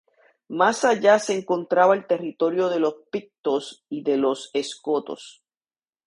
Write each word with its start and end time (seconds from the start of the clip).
Más 0.49 0.83
allá 0.83 1.19
se 1.19 1.37
encontraba 1.37 1.93
el 1.93 2.07
territorio 2.07 2.69
de 2.69 2.79
los 2.79 2.95
pictos 3.11 3.85
y 3.87 4.01
de 4.01 4.17
los 4.17 4.49
escotos. 4.55 5.43